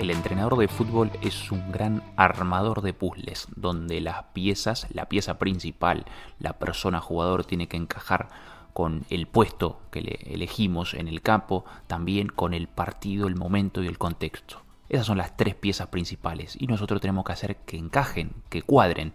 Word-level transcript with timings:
El 0.00 0.10
entrenador 0.10 0.56
de 0.56 0.66
fútbol 0.66 1.10
es 1.20 1.52
un 1.52 1.72
gran 1.72 2.02
armador 2.16 2.80
de 2.80 2.94
puzzles, 2.94 3.48
donde 3.54 4.00
las 4.00 4.22
piezas, 4.32 4.86
la 4.94 5.10
pieza 5.10 5.38
principal, 5.38 6.06
la 6.38 6.54
persona 6.54 7.02
jugador 7.02 7.44
tiene 7.44 7.68
que 7.68 7.76
encajar 7.76 8.30
con 8.72 9.04
el 9.10 9.26
puesto 9.26 9.82
que 9.90 10.00
le 10.00 10.18
elegimos 10.24 10.94
en 10.94 11.06
el 11.06 11.20
campo, 11.20 11.66
también 11.86 12.28
con 12.28 12.54
el 12.54 12.66
partido, 12.66 13.28
el 13.28 13.36
momento 13.36 13.82
y 13.82 13.88
el 13.88 13.98
contexto. 13.98 14.62
Esas 14.88 15.04
son 15.04 15.18
las 15.18 15.36
tres 15.36 15.54
piezas 15.54 15.88
principales 15.88 16.56
y 16.58 16.66
nosotros 16.66 17.02
tenemos 17.02 17.26
que 17.26 17.32
hacer 17.32 17.56
que 17.66 17.76
encajen, 17.76 18.32
que 18.48 18.62
cuadren. 18.62 19.12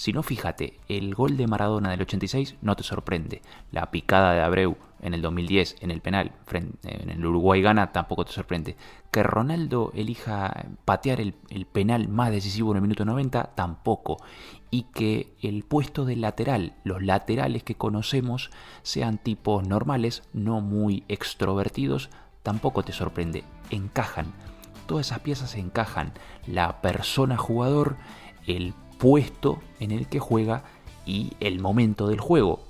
Si 0.00 0.14
no, 0.14 0.22
fíjate, 0.22 0.80
el 0.88 1.14
gol 1.14 1.36
de 1.36 1.46
Maradona 1.46 1.90
del 1.90 2.00
86 2.00 2.56
no 2.62 2.74
te 2.74 2.82
sorprende. 2.82 3.42
La 3.70 3.90
picada 3.90 4.32
de 4.32 4.40
Abreu 4.40 4.78
en 5.02 5.12
el 5.12 5.20
2010 5.20 5.76
en 5.82 5.90
el 5.90 6.00
penal, 6.00 6.32
en 6.84 7.10
el 7.10 7.26
Uruguay 7.26 7.60
gana, 7.60 7.92
tampoco 7.92 8.24
te 8.24 8.32
sorprende. 8.32 8.78
Que 9.10 9.22
Ronaldo 9.22 9.92
elija 9.94 10.68
patear 10.86 11.20
el, 11.20 11.34
el, 11.50 11.66
penal 11.66 12.08
más 12.08 12.30
decisivo 12.30 12.70
en 12.70 12.76
el 12.76 12.82
minuto 12.82 13.04
90, 13.04 13.50
tampoco. 13.54 14.16
Y 14.70 14.84
que 14.84 15.34
el 15.42 15.64
puesto 15.64 16.06
del 16.06 16.22
lateral, 16.22 16.72
los 16.82 17.02
laterales 17.02 17.62
que 17.62 17.74
conocemos, 17.74 18.50
sean 18.80 19.18
tipos 19.18 19.68
normales, 19.68 20.22
no 20.32 20.62
muy 20.62 21.04
extrovertidos, 21.08 22.08
tampoco 22.42 22.82
te 22.82 22.92
sorprende. 22.92 23.44
Encajan. 23.68 24.32
Todas 24.86 25.08
esas 25.08 25.18
piezas 25.18 25.56
encajan. 25.56 26.14
La 26.46 26.80
persona 26.80 27.36
jugador, 27.36 27.98
el 28.46 28.72
puesto 29.00 29.58
en 29.80 29.92
el 29.92 30.06
que 30.06 30.20
juega 30.20 30.62
y 31.06 31.32
el 31.40 31.58
momento 31.58 32.06
del 32.06 32.20
juego. 32.20 32.60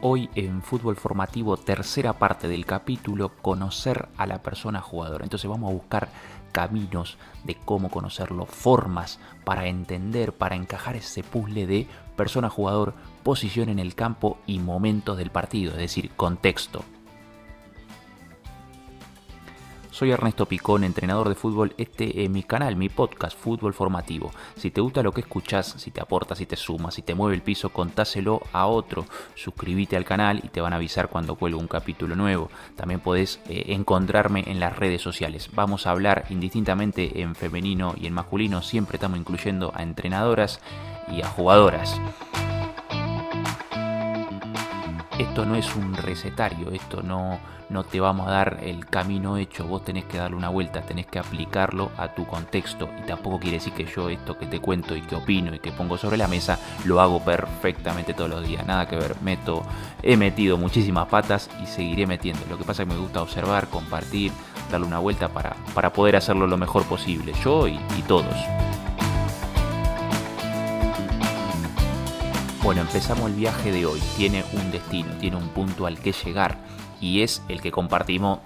Hoy 0.00 0.30
en 0.34 0.62
fútbol 0.62 0.96
formativo, 0.96 1.56
tercera 1.58 2.14
parte 2.14 2.48
del 2.48 2.66
capítulo, 2.66 3.28
conocer 3.40 4.08
a 4.16 4.26
la 4.26 4.42
persona 4.42 4.80
jugadora. 4.80 5.22
Entonces 5.22 5.48
vamos 5.48 5.70
a 5.70 5.74
buscar 5.74 6.08
caminos 6.50 7.18
de 7.44 7.54
cómo 7.54 7.90
conocerlo, 7.90 8.46
formas 8.46 9.20
para 9.44 9.68
entender, 9.68 10.32
para 10.32 10.56
encajar 10.56 10.96
ese 10.96 11.22
puzzle 11.22 11.66
de 11.66 11.86
persona 12.16 12.48
jugador, 12.48 12.94
posición 13.22 13.68
en 13.68 13.78
el 13.78 13.94
campo 13.94 14.38
y 14.46 14.58
momentos 14.58 15.18
del 15.18 15.30
partido, 15.30 15.72
es 15.72 15.78
decir, 15.78 16.10
contexto. 16.16 16.84
Soy 19.92 20.10
Ernesto 20.10 20.46
Picón, 20.46 20.84
entrenador 20.84 21.28
de 21.28 21.34
fútbol. 21.34 21.74
Este 21.76 22.24
es 22.24 22.30
mi 22.30 22.42
canal, 22.42 22.76
mi 22.76 22.88
podcast, 22.88 23.38
Fútbol 23.38 23.74
Formativo. 23.74 24.30
Si 24.56 24.70
te 24.70 24.80
gusta 24.80 25.02
lo 25.02 25.12
que 25.12 25.20
escuchas, 25.20 25.74
si 25.76 25.90
te 25.90 26.00
aporta, 26.00 26.34
si 26.34 26.46
te 26.46 26.56
suma, 26.56 26.90
si 26.90 27.02
te 27.02 27.14
mueve 27.14 27.34
el 27.34 27.42
piso, 27.42 27.68
contáselo 27.68 28.40
a 28.54 28.64
otro. 28.64 29.04
Suscríbete 29.34 29.98
al 29.98 30.06
canal 30.06 30.40
y 30.42 30.48
te 30.48 30.62
van 30.62 30.72
a 30.72 30.76
avisar 30.76 31.10
cuando 31.10 31.34
cuelgo 31.34 31.60
un 31.60 31.68
capítulo 31.68 32.16
nuevo. 32.16 32.48
También 32.74 33.00
podés 33.00 33.38
eh, 33.50 33.64
encontrarme 33.68 34.44
en 34.46 34.60
las 34.60 34.74
redes 34.74 35.02
sociales. 35.02 35.50
Vamos 35.52 35.86
a 35.86 35.90
hablar 35.90 36.24
indistintamente 36.30 37.20
en 37.20 37.34
femenino 37.34 37.94
y 38.00 38.06
en 38.06 38.14
masculino. 38.14 38.62
Siempre 38.62 38.96
estamos 38.96 39.18
incluyendo 39.18 39.72
a 39.74 39.82
entrenadoras 39.82 40.62
y 41.06 41.20
a 41.20 41.28
jugadoras 41.28 42.00
esto 45.32 45.46
no 45.46 45.54
es 45.54 45.74
un 45.76 45.94
recetario, 45.94 46.70
esto 46.72 47.02
no, 47.02 47.38
no 47.72 47.84
te 47.84 48.00
vamos 48.00 48.28
a 48.28 48.32
dar 48.32 48.58
el 48.62 48.86
camino 48.86 49.38
hecho, 49.38 49.66
vos 49.66 49.82
tenés 49.82 50.04
que 50.04 50.18
darle 50.18 50.36
una 50.36 50.50
vuelta, 50.50 50.82
tenés 50.82 51.06
que 51.06 51.18
aplicarlo 51.18 51.90
a 51.96 52.08
tu 52.08 52.26
contexto 52.26 52.90
y 53.02 53.06
tampoco 53.06 53.40
quiere 53.40 53.56
decir 53.56 53.72
que 53.72 53.86
yo 53.86 54.10
esto 54.10 54.38
que 54.38 54.46
te 54.46 54.60
cuento 54.60 54.94
y 54.94 55.00
que 55.00 55.16
opino 55.16 55.54
y 55.54 55.58
que 55.58 55.72
pongo 55.72 55.96
sobre 55.96 56.18
la 56.18 56.28
mesa 56.28 56.58
lo 56.84 57.00
hago 57.00 57.24
perfectamente 57.24 58.12
todos 58.12 58.28
los 58.28 58.46
días, 58.46 58.66
nada 58.66 58.86
que 58.86 58.96
ver, 58.96 59.16
meto, 59.22 59.62
he 60.02 60.18
metido 60.18 60.58
muchísimas 60.58 61.08
patas 61.08 61.48
y 61.62 61.66
seguiré 61.66 62.06
metiendo, 62.06 62.44
lo 62.50 62.58
que 62.58 62.64
pasa 62.64 62.82
es 62.82 62.88
que 62.88 62.94
me 62.94 63.00
gusta 63.00 63.22
observar, 63.22 63.68
compartir, 63.68 64.32
darle 64.70 64.86
una 64.86 64.98
vuelta 64.98 65.28
para, 65.30 65.56
para 65.74 65.92
poder 65.94 66.16
hacerlo 66.16 66.46
lo 66.46 66.58
mejor 66.58 66.84
posible, 66.84 67.32
yo 67.42 67.66
y, 67.68 67.80
y 67.98 68.02
todos. 68.06 68.36
Bueno, 72.62 72.82
empezamos 72.82 73.28
el 73.28 73.34
viaje 73.34 73.72
de 73.72 73.84
hoy. 73.86 74.00
Tiene 74.16 74.44
un 74.52 74.70
destino, 74.70 75.10
tiene 75.18 75.36
un 75.36 75.48
punto 75.48 75.84
al 75.84 75.98
que 75.98 76.12
llegar 76.12 76.56
y 77.02 77.22
es 77.22 77.42
el 77.48 77.60
que 77.60 77.72
compartimos, 77.72 78.38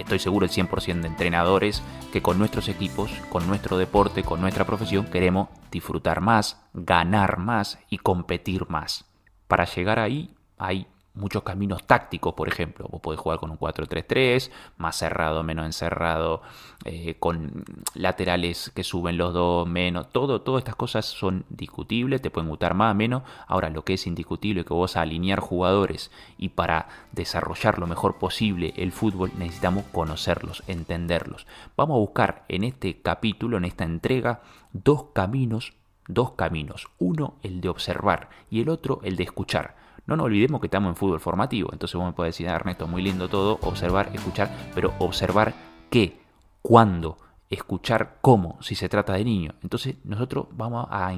estoy 0.00 0.18
seguro, 0.18 0.46
el 0.46 0.50
100% 0.50 1.02
de 1.02 1.06
entrenadores 1.06 1.82
que 2.12 2.22
con 2.22 2.38
nuestros 2.38 2.68
equipos, 2.68 3.10
con 3.28 3.46
nuestro 3.46 3.78
deporte, 3.78 4.24
con 4.24 4.40
nuestra 4.40 4.64
profesión 4.64 5.04
queremos 5.04 5.50
disfrutar 5.70 6.20
más, 6.20 6.60
ganar 6.72 7.38
más 7.38 7.78
y 7.90 7.98
competir 7.98 8.68
más. 8.68 9.04
Para 9.46 9.66
llegar 9.66 9.98
ahí 9.98 10.34
hay 10.56 10.88
muchos 11.18 11.42
caminos 11.42 11.86
tácticos, 11.86 12.34
por 12.34 12.48
ejemplo. 12.48 12.88
Vos 12.90 13.00
podés 13.00 13.20
jugar 13.20 13.38
con 13.38 13.50
un 13.50 13.58
4-3-3, 13.58 14.50
más 14.76 14.96
cerrado, 14.96 15.42
menos 15.42 15.66
encerrado, 15.66 16.42
eh, 16.84 17.16
con 17.18 17.64
laterales 17.94 18.70
que 18.74 18.84
suben 18.84 19.18
los 19.18 19.34
dos, 19.34 19.68
menos. 19.68 20.10
Todo, 20.10 20.40
todas 20.40 20.60
estas 20.60 20.76
cosas 20.76 21.04
son 21.04 21.44
discutibles, 21.48 22.22
te 22.22 22.30
pueden 22.30 22.48
gustar 22.48 22.74
más, 22.74 22.94
menos. 22.94 23.22
Ahora, 23.46 23.70
lo 23.70 23.84
que 23.84 23.94
es 23.94 24.06
indiscutible 24.06 24.60
es 24.60 24.66
que 24.66 24.74
vos 24.74 24.96
a 24.96 25.02
alinear 25.02 25.40
jugadores 25.40 26.10
y 26.38 26.50
para 26.50 26.88
desarrollar 27.12 27.78
lo 27.78 27.86
mejor 27.86 28.18
posible 28.18 28.72
el 28.76 28.92
fútbol 28.92 29.32
necesitamos 29.38 29.84
conocerlos, 29.92 30.62
entenderlos. 30.66 31.46
Vamos 31.76 31.96
a 31.96 31.98
buscar 31.98 32.44
en 32.48 32.64
este 32.64 33.00
capítulo, 33.02 33.56
en 33.56 33.64
esta 33.64 33.84
entrega, 33.84 34.42
dos 34.72 35.06
caminos, 35.12 35.74
dos 36.06 36.32
caminos. 36.32 36.88
Uno, 36.98 37.34
el 37.42 37.60
de 37.60 37.68
observar 37.68 38.30
y 38.50 38.60
el 38.60 38.68
otro, 38.68 39.00
el 39.02 39.16
de 39.16 39.24
escuchar. 39.24 39.87
No 40.08 40.16
nos 40.16 40.24
olvidemos 40.24 40.62
que 40.62 40.68
estamos 40.68 40.88
en 40.88 40.96
fútbol 40.96 41.20
formativo, 41.20 41.68
entonces 41.70 41.94
vos 41.94 42.06
me 42.06 42.14
puedes 42.14 42.34
decir, 42.34 42.48
ah, 42.48 42.54
Ernesto, 42.54 42.88
muy 42.88 43.02
lindo 43.02 43.28
todo, 43.28 43.58
observar, 43.60 44.08
escuchar, 44.14 44.50
pero 44.74 44.94
observar 45.00 45.52
qué, 45.90 46.18
cuándo, 46.62 47.18
escuchar 47.50 48.16
cómo, 48.22 48.56
si 48.62 48.74
se 48.74 48.88
trata 48.88 49.12
de 49.12 49.24
niños. 49.24 49.54
Entonces 49.62 49.96
nosotros 50.04 50.46
vamos 50.52 50.86
a 50.90 51.12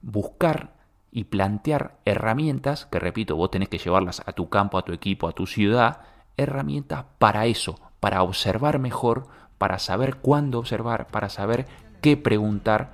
buscar 0.00 0.72
y 1.12 1.24
plantear 1.24 1.98
herramientas, 2.06 2.86
que 2.86 2.98
repito, 2.98 3.36
vos 3.36 3.50
tenés 3.50 3.68
que 3.68 3.76
llevarlas 3.76 4.22
a 4.24 4.32
tu 4.32 4.48
campo, 4.48 4.78
a 4.78 4.82
tu 4.82 4.94
equipo, 4.94 5.28
a 5.28 5.32
tu 5.32 5.46
ciudad, 5.46 6.00
herramientas 6.38 7.04
para 7.18 7.44
eso, 7.44 7.78
para 8.00 8.22
observar 8.22 8.78
mejor, 8.78 9.28
para 9.58 9.78
saber 9.78 10.16
cuándo 10.16 10.58
observar, 10.58 11.08
para 11.08 11.28
saber 11.28 11.66
qué 12.00 12.16
preguntar, 12.16 12.92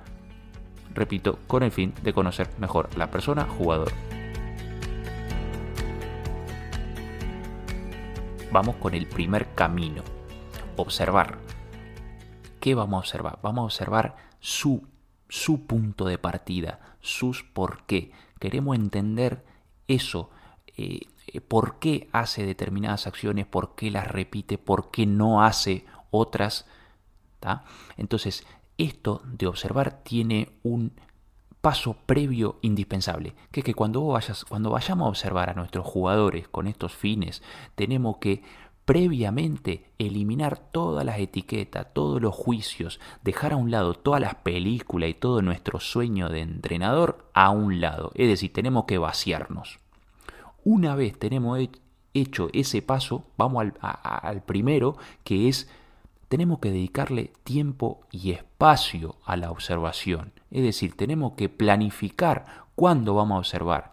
repito, 0.93 1.39
con 1.47 1.63
el 1.63 1.71
fin 1.71 1.93
de 2.03 2.11
conocer 2.11 2.49
mejor 2.59 2.89
la 2.97 3.09
persona 3.09 3.45
jugador. 3.45 3.93
Vamos 8.53 8.75
con 8.75 8.93
el 8.93 9.07
primer 9.07 9.53
camino. 9.55 10.03
Observar. 10.77 11.39
¿Qué 12.59 12.75
vamos 12.75 12.97
a 12.97 12.99
observar? 12.99 13.39
Vamos 13.41 13.61
a 13.61 13.65
observar 13.65 14.15
su, 14.39 14.87
su 15.27 15.65
punto 15.65 16.05
de 16.05 16.19
partida, 16.19 16.79
sus 17.01 17.43
por 17.43 17.83
qué. 17.85 18.11
Queremos 18.39 18.77
entender 18.77 19.43
eso, 19.87 20.29
eh, 20.77 21.01
eh, 21.27 21.41
por 21.41 21.79
qué 21.79 22.09
hace 22.13 22.45
determinadas 22.45 23.07
acciones, 23.07 23.47
por 23.47 23.75
qué 23.75 23.89
las 23.89 24.07
repite, 24.07 24.57
por 24.57 24.91
qué 24.91 25.05
no 25.07 25.43
hace 25.43 25.85
otras. 26.11 26.65
Entonces, 27.97 28.45
esto 28.77 29.21
de 29.25 29.47
observar 29.47 30.03
tiene 30.03 30.49
un 30.63 30.93
paso 31.63 31.95
previo 32.05 32.57
indispensable, 32.61 33.35
que 33.49 33.61
es 33.61 33.63
que 33.63 33.73
cuando, 33.73 34.05
vayas, 34.05 34.43
cuando 34.43 34.69
vayamos 34.69 35.05
a 35.05 35.09
observar 35.09 35.49
a 35.49 35.53
nuestros 35.53 35.85
jugadores 35.85 36.49
con 36.49 36.67
estos 36.67 36.93
fines, 36.93 37.41
tenemos 37.75 38.17
que 38.17 38.43
previamente 38.83 39.85
eliminar 39.97 40.57
todas 40.57 41.05
las 41.05 41.19
etiquetas, 41.19 41.87
todos 41.93 42.21
los 42.21 42.35
juicios, 42.35 42.99
dejar 43.23 43.53
a 43.53 43.55
un 43.55 43.71
lado 43.71 43.93
todas 43.93 44.19
las 44.19 44.35
películas 44.35 45.09
y 45.09 45.13
todo 45.13 45.41
nuestro 45.41 45.79
sueño 45.79 46.27
de 46.27 46.41
entrenador 46.41 47.29
a 47.33 47.51
un 47.51 47.79
lado. 47.79 48.11
Es 48.15 48.27
decir, 48.27 48.51
tenemos 48.51 48.83
que 48.83 48.97
vaciarnos. 48.97 49.79
Una 50.65 50.95
vez 50.95 51.17
tenemos 51.17 51.61
hecho 52.13 52.49
ese 52.51 52.81
paso, 52.81 53.23
vamos 53.37 53.61
al, 53.61 53.73
al 54.03 54.43
primero, 54.43 54.97
que 55.23 55.47
es 55.47 55.69
tenemos 56.27 56.59
que 56.59 56.71
dedicarle 56.71 57.31
tiempo 57.45 58.01
y 58.11 58.31
espacio 58.31 59.15
a 59.23 59.37
la 59.37 59.49
observación. 59.49 60.32
Es 60.53 60.63
decir, 60.63 60.95
tenemos 60.95 61.33
que 61.33 61.49
planificar 61.49 62.45
cuándo 62.75 63.15
vamos 63.15 63.35
a 63.35 63.39
observar. 63.39 63.91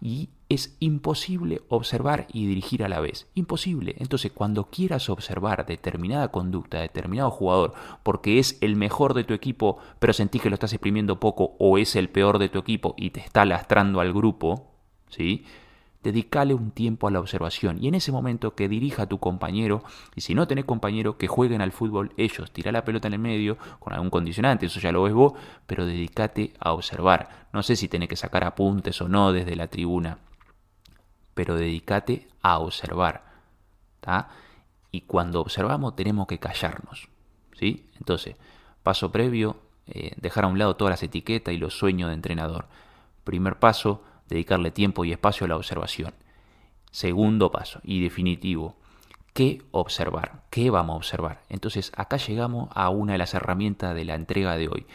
Y 0.00 0.30
es 0.48 0.76
imposible 0.80 1.62
observar 1.68 2.26
y 2.32 2.46
dirigir 2.46 2.82
a 2.82 2.88
la 2.88 3.00
vez. 3.00 3.28
Imposible. 3.34 3.94
Entonces, 3.98 4.32
cuando 4.32 4.64
quieras 4.64 5.08
observar 5.08 5.66
determinada 5.66 6.28
conducta, 6.28 6.80
determinado 6.80 7.30
jugador, 7.30 7.74
porque 8.02 8.38
es 8.38 8.58
el 8.60 8.74
mejor 8.76 9.14
de 9.14 9.24
tu 9.24 9.34
equipo, 9.34 9.78
pero 9.98 10.12
sentís 10.12 10.42
que 10.42 10.50
lo 10.50 10.54
estás 10.54 10.72
exprimiendo 10.72 11.20
poco, 11.20 11.54
o 11.58 11.78
es 11.78 11.94
el 11.94 12.08
peor 12.08 12.38
de 12.38 12.48
tu 12.48 12.58
equipo 12.58 12.94
y 12.96 13.10
te 13.10 13.20
está 13.20 13.44
lastrando 13.44 14.00
al 14.00 14.12
grupo, 14.12 14.72
¿sí? 15.08 15.44
Dedicale 16.02 16.54
un 16.54 16.70
tiempo 16.70 17.08
a 17.08 17.10
la 17.10 17.20
observación 17.20 17.82
y 17.82 17.88
en 17.88 17.94
ese 17.94 18.10
momento 18.10 18.54
que 18.54 18.68
dirija 18.68 19.02
a 19.02 19.06
tu 19.06 19.18
compañero 19.18 19.82
y 20.14 20.22
si 20.22 20.34
no 20.34 20.46
tenés 20.46 20.64
compañero 20.64 21.18
que 21.18 21.28
jueguen 21.28 21.60
al 21.60 21.72
fútbol 21.72 22.12
ellos, 22.16 22.50
tira 22.52 22.72
la 22.72 22.84
pelota 22.84 23.08
en 23.08 23.14
el 23.14 23.20
medio 23.20 23.58
con 23.78 23.92
algún 23.92 24.10
condicionante, 24.10 24.66
eso 24.66 24.80
ya 24.80 24.92
lo 24.92 25.02
ves 25.02 25.12
vos, 25.12 25.34
pero 25.66 25.84
dedícate 25.84 26.54
a 26.58 26.72
observar. 26.72 27.48
No 27.52 27.62
sé 27.62 27.76
si 27.76 27.88
tenés 27.88 28.08
que 28.08 28.16
sacar 28.16 28.44
apuntes 28.44 29.00
o 29.02 29.08
no 29.08 29.32
desde 29.32 29.56
la 29.56 29.68
tribuna, 29.68 30.18
pero 31.34 31.54
dedícate 31.54 32.28
a 32.42 32.58
observar. 32.58 33.30
Y 34.90 35.02
cuando 35.02 35.40
observamos 35.40 35.94
tenemos 35.96 36.26
que 36.26 36.38
callarnos. 36.38 37.08
¿sí? 37.58 37.90
Entonces, 37.98 38.36
paso 38.82 39.12
previo, 39.12 39.56
eh, 39.86 40.12
dejar 40.16 40.44
a 40.44 40.48
un 40.48 40.58
lado 40.58 40.76
todas 40.76 40.92
las 40.92 41.02
etiquetas 41.02 41.54
y 41.54 41.58
los 41.58 41.78
sueños 41.78 42.08
de 42.08 42.14
entrenador. 42.14 42.66
Primer 43.24 43.58
paso, 43.58 44.02
dedicarle 44.30 44.70
tiempo 44.70 45.04
y 45.04 45.12
espacio 45.12 45.44
a 45.44 45.48
la 45.48 45.56
observación. 45.56 46.14
Segundo 46.90 47.50
paso 47.50 47.80
y 47.84 48.02
definitivo, 48.02 48.76
¿qué 49.32 49.62
observar? 49.70 50.42
¿Qué 50.50 50.70
vamos 50.70 50.94
a 50.94 50.96
observar? 50.96 51.42
Entonces 51.48 51.92
acá 51.96 52.16
llegamos 52.16 52.68
a 52.74 52.88
una 52.88 53.12
de 53.12 53.18
las 53.18 53.34
herramientas 53.34 53.94
de 53.94 54.04
la 54.04 54.14
entrega 54.14 54.56
de 54.56 54.68
hoy. 54.68 54.86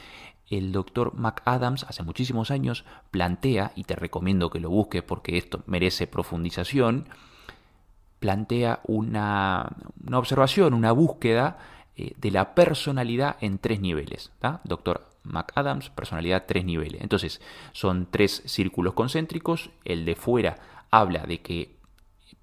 El 0.49 0.71
doctor 0.71 1.13
McAdams 1.15 1.83
hace 1.85 2.03
muchísimos 2.03 2.51
años 2.51 2.85
plantea, 3.11 3.71
y 3.75 3.85
te 3.85 3.95
recomiendo 3.95 4.49
que 4.49 4.59
lo 4.59 4.69
busques 4.69 5.03
porque 5.03 5.37
esto 5.37 5.63
merece 5.65 6.05
profundización, 6.05 7.07
plantea 8.19 8.81
una, 8.83 9.75
una 10.05 10.19
observación, 10.19 10.73
una 10.73 10.91
búsqueda 10.91 11.57
eh, 11.95 12.13
de 12.17 12.31
la 12.31 12.53
personalidad 12.53 13.37
en 13.41 13.57
tres 13.57 13.79
niveles. 13.79 14.31
Doctor 14.65 15.14
McAdams, 15.25 15.89
personalidad 15.89 16.45
tres 16.47 16.65
niveles. 16.65 17.01
Entonces, 17.01 17.41
son 17.71 18.07
tres 18.09 18.43
círculos 18.45 18.93
concéntricos. 18.93 19.69
El 19.83 20.05
de 20.05 20.15
fuera 20.15 20.57
habla 20.91 21.23
de 21.23 21.41
que 21.41 21.75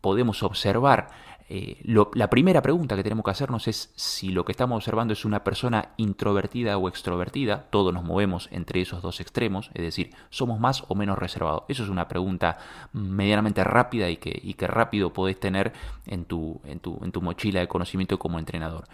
podemos 0.00 0.43
observar 0.43 1.11
eh, 1.55 1.76
la 1.84 2.31
primera 2.31 2.62
pregunta 2.62 2.96
que 2.96 3.02
tenemos 3.02 3.26
que 3.26 3.31
hacernos 3.31 3.69
es 3.69 3.93
si 3.94 4.31
lo 4.31 4.44
que 4.46 4.52
estamos 4.52 4.76
observando 4.76 5.12
es 5.12 5.26
una 5.26 5.44
persona 5.44 5.90
introvertida 5.99 6.79
o 6.79 6.88
extrovertida. 6.88 7.67
Todos 7.69 7.93
nos 7.93 8.05
movemos 8.05 8.49
entre 8.52 8.81
esos 8.81 9.02
dos 9.02 9.20
extremos, 9.20 9.70
es 9.75 9.82
decir, 9.82 10.14
somos 10.31 10.61
más 10.61 10.84
o 10.88 10.94
menos 10.94 11.19
reservados. 11.19 11.64
Eso 11.69 11.82
es 11.82 11.90
una 11.90 12.08
pregunta 12.08 12.56
medianamente 12.94 13.64
rápida 13.64 14.08
y 14.08 14.17
que, 14.17 14.40
y 14.43 14.55
que 14.55 14.67
rápido 14.67 15.12
podés 15.12 15.38
tener 15.38 15.75
en 16.06 16.25
tu, 16.25 16.62
en, 16.64 16.81
tu, 16.81 16.99
en 17.05 17.12
tu 17.12 17.20
mochila 17.20 17.61
de 17.61 17.69
conocimiento 17.69 18.19
como 18.19 18.38
entrenador. 18.38 18.84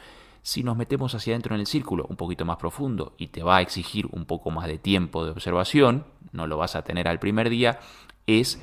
Si 0.49 0.63
nos 0.63 0.79
metemos 0.79 1.15
hacia 1.15 1.35
adentro 1.35 1.55
en 1.55 1.61
el 1.61 1.67
círculo 1.67 2.07
un 2.09 2.17
poquito 2.17 2.47
más 2.47 2.57
profundo 2.57 3.13
y 3.19 3.27
te 3.27 3.43
va 3.43 3.59
a 3.59 3.61
exigir 3.61 4.09
un 4.13 4.25
poco 4.25 4.51
más 4.51 4.67
de 4.67 4.79
tiempo 4.79 5.27
de 5.27 5.33
observación, 5.33 6.07
no 6.33 6.47
lo 6.47 6.57
vas 6.57 6.75
a 6.75 6.85
tener 6.85 7.07
al 7.07 7.19
primer 7.19 7.51
día, 7.51 7.81
es 8.27 8.59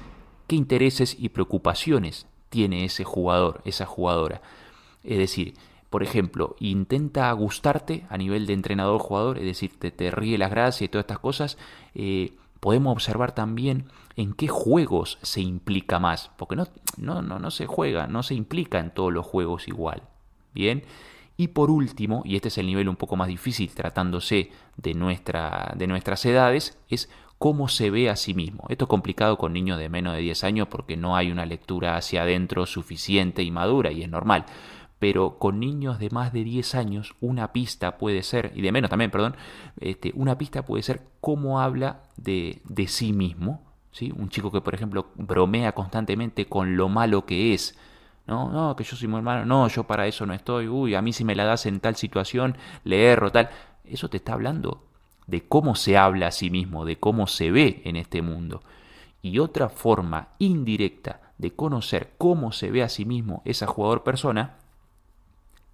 qué 0.48 0.56
intereses 0.56 1.16
y 1.20 1.30
preocupaciones 1.30 2.26
tiene 2.50 2.86
ese 2.86 3.04
jugador, 3.04 3.62
esa 3.66 3.86
jugadora. 3.86 4.42
Es 5.04 5.20
decir, 5.20 5.54
por 5.92 6.02
ejemplo, 6.02 6.56
intenta 6.60 7.32
gustarte 7.34 8.08
a 8.10 8.18
nivel 8.18 8.48
de 8.48 8.54
entrenador-jugador, 8.54 9.38
es 9.38 9.46
decir, 9.46 9.78
te, 9.78 10.10
ríe 10.10 10.40
las 10.40 10.50
gracias 10.50 10.82
y 10.82 10.88
todas 10.88 11.04
estas 11.04 11.20
cosas. 11.20 11.56
Eh, 11.94 12.34
podemos 12.62 12.94
observar 12.94 13.34
también 13.34 13.92
en 14.16 14.34
qué 14.34 14.48
juegos 14.48 15.20
se 15.22 15.42
implica 15.42 16.00
más, 16.00 16.32
porque 16.36 16.56
no, 16.56 16.68
no, 16.98 17.22
no, 17.22 17.38
no 17.38 17.52
se 17.52 17.68
juega, 17.68 18.08
no 18.08 18.24
se 18.24 18.34
implica 18.34 18.80
en 18.80 18.90
todos 18.90 19.14
los 19.14 19.24
juegos 19.24 19.68
igual. 19.68 20.02
Bien, 20.52 20.84
y 21.38 21.50
por 21.50 21.70
último, 21.70 22.22
y 22.26 22.36
este 22.36 22.48
es 22.48 22.58
el 22.58 22.68
nivel 22.68 22.88
un 22.88 22.96
poco 22.96 23.16
más 23.16 23.28
difícil 23.28 23.70
tratándose 23.74 24.52
de, 24.78 24.94
nuestra, 24.94 25.74
de 25.76 25.88
nuestras 25.88 26.26
edades, 26.26 26.78
es 26.90 27.10
cómo 27.38 27.68
se 27.68 27.90
ve 27.90 28.10
a 28.10 28.16
sí 28.16 28.34
mismo. 28.34 28.66
Esto 28.70 28.86
es 28.86 28.90
complicado 28.90 29.38
con 29.38 29.52
niños 29.52 29.78
de 29.78 29.90
menos 29.90 30.14
de 30.14 30.22
10 30.22 30.44
años 30.46 30.68
porque 30.70 30.96
no 30.96 31.16
hay 31.18 31.32
una 31.32 31.46
lectura 31.46 31.98
hacia 31.98 32.22
adentro 32.22 32.66
suficiente 32.66 33.44
y 33.44 33.52
madura 33.52 33.92
y 33.92 34.04
es 34.04 34.10
normal. 34.10 34.46
Pero 34.98 35.38
con 35.38 35.60
niños 35.60 36.00
de 36.00 36.10
más 36.10 36.32
de 36.32 36.46
10 36.46 36.74
años, 36.76 37.16
una 37.20 37.52
pista 37.52 37.98
puede 37.98 38.24
ser, 38.24 38.54
y 38.56 38.62
de 38.62 38.72
menos 38.72 38.90
también, 38.90 39.12
perdón, 39.12 39.36
este, 39.82 40.14
una 40.16 40.38
pista 40.38 40.64
puede 40.66 40.84
ser 40.84 41.02
cómo 41.20 41.60
habla 41.60 42.04
de, 42.16 42.62
de 42.64 42.88
sí 42.88 43.12
mismo. 43.12 43.62
¿sí? 43.92 44.14
Un 44.16 44.30
chico 44.30 44.52
que, 44.52 44.62
por 44.62 44.74
ejemplo, 44.74 45.08
bromea 45.16 45.74
constantemente 45.74 46.46
con 46.46 46.78
lo 46.78 46.88
malo 46.88 47.26
que 47.26 47.54
es 47.54 47.78
no, 48.28 48.52
no, 48.52 48.76
que 48.76 48.84
yo 48.84 48.96
soy 48.96 49.08
muy 49.08 49.20
hermano, 49.20 49.46
no, 49.46 49.68
yo 49.68 49.84
para 49.84 50.08
eso 50.08 50.26
no 50.26 50.34
estoy, 50.34 50.68
uy, 50.68 50.96
a 50.96 51.02
mí 51.02 51.14
si 51.14 51.24
me 51.24 51.36
la 51.36 51.46
das 51.46 51.66
en 51.66 51.80
tal 51.80 51.96
situación, 51.96 52.58
le 52.84 53.06
erro, 53.06 53.32
tal. 53.32 53.50
Eso 53.84 54.10
te 54.10 54.18
está 54.18 54.34
hablando 54.34 54.84
de 55.28 55.48
cómo 55.48 55.76
se 55.76 55.98
habla 55.98 56.28
a 56.28 56.32
sí 56.32 56.50
mismo, 56.50 56.86
de 56.86 56.98
cómo 56.98 57.28
se 57.28 57.52
ve 57.52 57.82
en 57.86 57.96
este 57.96 58.22
mundo. 58.22 58.62
Y 59.22 59.40
otra 59.40 59.70
forma 59.70 60.30
indirecta 60.40 61.22
de 61.38 61.54
conocer 61.54 62.14
cómo 62.18 62.52
se 62.52 62.72
ve 62.72 62.84
a 62.84 62.90
sí 62.90 63.06
mismo 63.06 63.42
esa 63.46 63.68
jugador 63.68 64.04
persona 64.04 64.56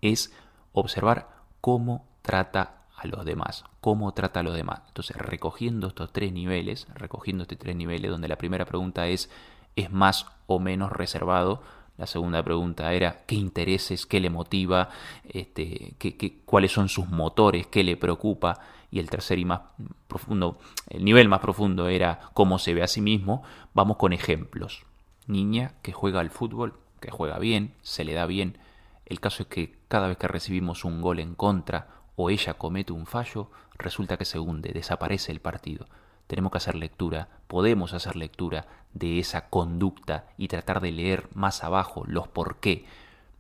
es 0.02 0.34
observar 0.74 1.30
cómo 1.62 2.06
trata 2.22 2.82
a 2.96 3.08
los 3.08 3.26
demás, 3.26 3.66
cómo 3.80 4.14
trata 4.14 4.42
a 4.42 4.44
los 4.44 4.56
demás. 4.56 4.82
Entonces, 4.88 5.16
recogiendo 5.18 5.88
estos 5.88 6.12
tres 6.12 6.32
niveles, 6.32 6.88
recogiendo 6.96 7.44
estos 7.44 7.58
tres 7.58 7.76
niveles, 7.76 8.12
donde 8.12 8.28
la 8.28 8.38
primera 8.38 8.66
pregunta 8.66 9.08
es, 9.08 9.30
¿es 9.76 9.92
más 9.92 10.28
o 10.48 10.60
menos 10.60 10.92
reservado? 10.92 11.62
La 12.02 12.08
segunda 12.08 12.42
pregunta 12.42 12.92
era 12.96 13.26
qué 13.28 13.36
intereses, 13.36 14.08
qué 14.08 14.20
le 14.20 14.32
motiva, 14.32 14.90
este, 15.24 15.94
qué, 16.00 16.42
cuáles 16.46 16.72
son 16.72 16.90
sus 16.90 17.08
motores, 17.08 17.68
qué 17.68 17.84
le 17.84 17.96
preocupa. 17.96 18.60
Y 18.90 18.98
el 18.98 19.08
tercer 19.08 19.38
y 19.38 19.46
más 19.46 19.62
profundo, 20.08 20.58
el 20.90 21.06
nivel 21.06 21.30
más 21.30 21.42
profundo 21.42 21.90
era 21.90 22.22
cómo 22.34 22.58
se 22.58 22.74
ve 22.74 22.82
a 22.82 22.88
sí 22.88 23.02
mismo. 23.02 23.44
Vamos 23.76 23.98
con 23.98 24.14
ejemplos. 24.14 24.84
Niña 25.28 25.76
que 25.84 25.92
juega 25.92 26.22
al 26.22 26.32
fútbol, 26.32 26.74
que 27.00 27.12
juega 27.12 27.38
bien, 27.38 27.76
se 27.84 28.04
le 28.04 28.14
da 28.14 28.26
bien. 28.26 28.58
El 29.06 29.20
caso 29.20 29.44
es 29.44 29.50
que 29.50 29.76
cada 29.88 30.08
vez 30.08 30.18
que 30.18 30.28
recibimos 30.28 30.84
un 30.86 31.02
gol 31.02 31.20
en 31.20 31.36
contra 31.36 31.88
o 32.16 32.32
ella 32.32 32.56
comete 32.56 32.94
un 32.94 33.06
fallo, 33.06 33.52
resulta 33.78 34.18
que 34.18 34.26
se 34.26 34.40
hunde, 34.40 34.72
desaparece 34.74 35.32
el 35.32 35.40
partido 35.40 35.86
tenemos 36.32 36.54
que 36.54 36.60
hacer 36.60 36.76
lectura, 36.76 37.28
podemos 37.50 37.94
hacer 37.94 38.16
lectura 38.16 38.66
de 38.94 39.20
esa 39.20 39.50
conducta 39.50 40.28
y 40.38 40.48
tratar 40.48 40.80
de 40.80 40.94
leer 40.94 41.28
más 41.34 41.62
abajo 41.62 42.06
los 42.08 42.30
por 42.30 42.62
qué. 42.62 42.86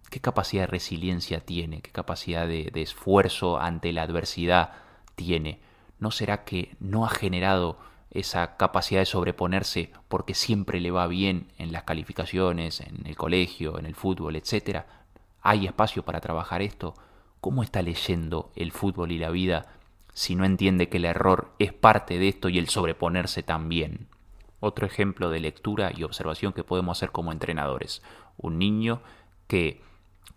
¿Qué 0.09 0.19
capacidad 0.19 0.63
de 0.63 0.67
resiliencia 0.67 1.39
tiene? 1.39 1.79
¿Qué 1.81 1.89
capacidad 1.89 2.45
de, 2.45 2.69
esfuerzo 2.75 3.61
ante 3.61 3.93
la 3.93 4.01
adversidad 4.01 4.73
tiene? 5.15 5.61
¿No 5.99 6.11
será 6.11 6.43
que 6.43 6.75
no 6.81 7.05
ha 7.05 7.09
generado 7.09 7.77
esa 8.09 8.57
capacidad 8.57 8.99
de 8.99 9.05
sobreponerse 9.05 9.93
porque 10.09 10.33
siempre 10.33 10.81
le 10.81 10.91
va 10.91 11.07
bien 11.07 11.47
en 11.57 11.71
las 11.71 11.83
calificaciones, 11.83 12.81
en 12.81 13.07
el 13.07 13.15
colegio, 13.15 13.79
en 13.79 13.85
el 13.85 13.95
fútbol, 13.95 14.35
etcétera? 14.35 14.85
¿Hay 15.41 15.65
espacio 15.65 16.03
para 16.03 16.19
trabajar 16.19 16.61
esto? 16.61 16.95
¿Cómo 17.39 17.63
está 17.63 17.81
leyendo 17.81 18.51
el 18.57 18.73
fútbol 18.73 19.13
y 19.13 19.17
la 19.17 19.29
vida 19.29 19.77
si 20.13 20.35
no 20.35 20.45
entiende 20.45 20.89
que 20.89 20.97
el 20.97 21.05
error 21.05 21.51
es 21.59 21.73
parte 21.73 22.19
de 22.19 22.27
esto 22.27 22.49
y 22.49 22.57
el 22.57 22.69
sobreponerse 22.69 23.43
también. 23.43 24.07
Otro 24.59 24.85
ejemplo 24.85 25.29
de 25.29 25.39
lectura 25.39 25.91
y 25.95 26.03
observación 26.03 26.53
que 26.53 26.63
podemos 26.63 26.97
hacer 26.97 27.11
como 27.11 27.31
entrenadores. 27.31 28.01
Un 28.37 28.59
niño 28.59 29.01
que 29.47 29.81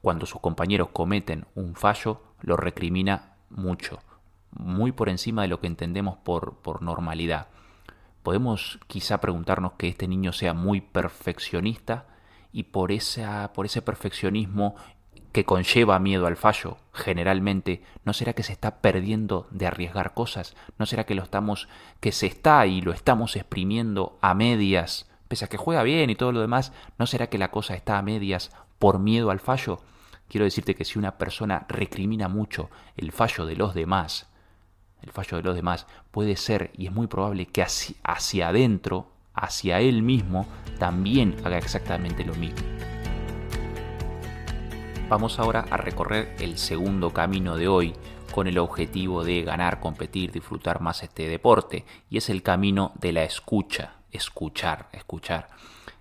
cuando 0.00 0.26
sus 0.26 0.40
compañeros 0.40 0.88
cometen 0.92 1.46
un 1.54 1.74
fallo 1.74 2.22
lo 2.40 2.56
recrimina 2.56 3.36
mucho, 3.50 4.00
muy 4.50 4.92
por 4.92 5.08
encima 5.08 5.42
de 5.42 5.48
lo 5.48 5.60
que 5.60 5.66
entendemos 5.66 6.16
por, 6.18 6.58
por 6.58 6.82
normalidad. 6.82 7.48
Podemos 8.22 8.78
quizá 8.86 9.20
preguntarnos 9.20 9.72
que 9.72 9.88
este 9.88 10.08
niño 10.08 10.32
sea 10.32 10.54
muy 10.54 10.80
perfeccionista 10.80 12.06
y 12.52 12.64
por, 12.64 12.92
esa, 12.92 13.52
por 13.52 13.66
ese 13.66 13.82
perfeccionismo 13.82 14.76
que 15.34 15.44
conlleva 15.44 15.98
miedo 15.98 16.28
al 16.28 16.36
fallo, 16.36 16.78
generalmente, 16.92 17.82
¿no 18.04 18.12
será 18.12 18.34
que 18.34 18.44
se 18.44 18.52
está 18.52 18.76
perdiendo 18.80 19.48
de 19.50 19.66
arriesgar 19.66 20.14
cosas? 20.14 20.54
¿No 20.78 20.86
será 20.86 21.06
que 21.06 21.16
lo 21.16 21.24
estamos, 21.24 21.66
que 21.98 22.12
se 22.12 22.26
está 22.26 22.64
y 22.66 22.80
lo 22.80 22.92
estamos 22.92 23.34
exprimiendo 23.34 24.16
a 24.20 24.32
medias, 24.34 25.10
pese 25.26 25.44
a 25.44 25.48
que 25.48 25.56
juega 25.56 25.82
bien 25.82 26.08
y 26.08 26.14
todo 26.14 26.30
lo 26.30 26.40
demás, 26.40 26.72
¿no 27.00 27.06
será 27.08 27.26
que 27.26 27.38
la 27.38 27.50
cosa 27.50 27.74
está 27.74 27.98
a 27.98 28.02
medias 28.02 28.52
por 28.78 29.00
miedo 29.00 29.32
al 29.32 29.40
fallo? 29.40 29.80
Quiero 30.28 30.44
decirte 30.44 30.76
que 30.76 30.84
si 30.84 31.00
una 31.00 31.18
persona 31.18 31.66
recrimina 31.68 32.28
mucho 32.28 32.70
el 32.96 33.10
fallo 33.10 33.44
de 33.44 33.56
los 33.56 33.74
demás, 33.74 34.28
el 35.02 35.10
fallo 35.10 35.38
de 35.38 35.42
los 35.42 35.56
demás 35.56 35.88
puede 36.12 36.36
ser 36.36 36.70
y 36.78 36.86
es 36.86 36.92
muy 36.92 37.08
probable 37.08 37.46
que 37.46 37.62
hacia, 37.62 37.96
hacia 38.04 38.48
adentro, 38.50 39.10
hacia 39.34 39.80
él 39.80 40.04
mismo, 40.04 40.46
también 40.78 41.34
haga 41.44 41.58
exactamente 41.58 42.24
lo 42.24 42.34
mismo. 42.36 42.93
Vamos 45.14 45.38
ahora 45.38 45.64
a 45.70 45.76
recorrer 45.76 46.34
el 46.40 46.58
segundo 46.58 47.12
camino 47.12 47.56
de 47.56 47.68
hoy 47.68 47.94
con 48.32 48.48
el 48.48 48.58
objetivo 48.58 49.22
de 49.22 49.44
ganar, 49.44 49.78
competir, 49.78 50.32
disfrutar 50.32 50.80
más 50.80 51.04
este 51.04 51.28
deporte 51.28 51.84
y 52.10 52.16
es 52.16 52.28
el 52.30 52.42
camino 52.42 52.90
de 52.98 53.12
la 53.12 53.22
escucha, 53.22 53.92
escuchar, 54.10 54.88
escuchar. 54.90 55.50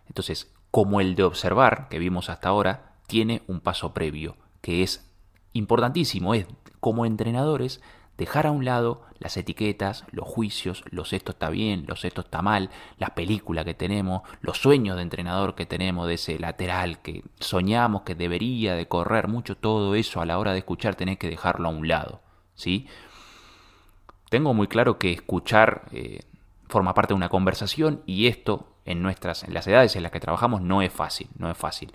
Entonces, 0.07 0.51
como 0.71 0.99
el 0.99 1.13
de 1.13 1.25
observar 1.25 1.89
que 1.89 1.99
vimos 1.99 2.31
hasta 2.31 2.49
ahora, 2.49 2.95
tiene 3.05 3.43
un 3.45 3.59
paso 3.59 3.93
previo 3.93 4.35
que 4.61 4.81
es 4.81 5.07
importantísimo, 5.53 6.33
es 6.33 6.47
como 6.79 7.05
entrenadores 7.05 7.81
dejar 8.17 8.47
a 8.47 8.51
un 8.51 8.65
lado 8.65 9.01
las 9.19 9.37
etiquetas, 9.37 10.05
los 10.11 10.27
juicios, 10.27 10.83
los 10.89 11.13
esto 11.13 11.31
está 11.31 11.49
bien, 11.49 11.85
los 11.87 12.05
esto 12.05 12.21
está 12.21 12.41
mal, 12.41 12.69
las 12.97 13.11
películas 13.11 13.65
que 13.65 13.73
tenemos, 13.73 14.21
los 14.41 14.57
sueños 14.57 14.97
de 14.97 15.01
entrenador 15.01 15.55
que 15.55 15.65
tenemos 15.65 16.07
de 16.07 16.15
ese 16.15 16.37
lateral 16.39 17.01
que 17.01 17.23
soñamos 17.39 18.03
que 18.03 18.15
debería 18.15 18.75
de 18.75 18.87
correr 18.87 19.27
mucho, 19.27 19.55
todo 19.57 19.95
eso 19.95 20.21
a 20.21 20.25
la 20.25 20.37
hora 20.37 20.51
de 20.51 20.59
escuchar 20.59 20.95
tenés 20.95 21.17
que 21.17 21.29
dejarlo 21.29 21.69
a 21.69 21.71
un 21.71 21.87
lado, 21.87 22.21
¿sí? 22.53 22.87
Tengo 24.29 24.53
muy 24.53 24.67
claro 24.67 24.97
que 24.97 25.11
escuchar 25.11 25.83
eh, 25.91 26.21
forma 26.67 26.93
parte 26.93 27.13
de 27.13 27.17
una 27.17 27.29
conversación 27.29 28.01
y 28.05 28.27
esto 28.27 28.67
en 28.85 29.01
nuestras 29.01 29.43
en 29.43 29.53
las 29.53 29.67
edades 29.67 29.95
en 29.95 30.03
las 30.03 30.11
que 30.11 30.19
trabajamos 30.19 30.61
no 30.61 30.81
es 30.81 30.91
fácil, 30.91 31.29
no 31.37 31.49
es 31.49 31.57
fácil. 31.57 31.93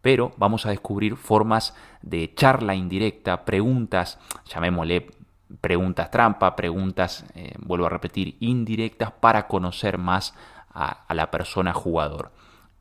Pero 0.00 0.32
vamos 0.38 0.64
a 0.64 0.70
descubrir 0.70 1.16
formas 1.16 1.74
de 2.00 2.32
charla 2.34 2.74
indirecta, 2.74 3.44
preguntas, 3.44 4.18
llamémosle 4.46 5.19
preguntas 5.60 6.10
trampa, 6.10 6.56
preguntas, 6.56 7.24
eh, 7.34 7.54
vuelvo 7.58 7.86
a 7.86 7.90
repetir, 7.90 8.36
indirectas 8.40 9.12
para 9.12 9.46
conocer 9.48 9.98
más 9.98 10.34
a, 10.72 11.04
la 11.14 11.30
persona 11.30 11.72
jugador. 11.72 12.32